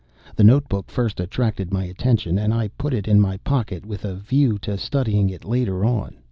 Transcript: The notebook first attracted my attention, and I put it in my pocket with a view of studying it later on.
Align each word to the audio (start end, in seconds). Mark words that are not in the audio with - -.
The 0.35 0.43
notebook 0.43 0.89
first 0.89 1.19
attracted 1.19 1.71
my 1.71 1.83
attention, 1.83 2.39
and 2.39 2.55
I 2.55 2.69
put 2.69 2.91
it 2.91 3.07
in 3.07 3.21
my 3.21 3.37
pocket 3.37 3.85
with 3.85 4.03
a 4.03 4.15
view 4.15 4.57
of 4.67 4.79
studying 4.81 5.29
it 5.29 5.45
later 5.45 5.85
on. 5.85 6.15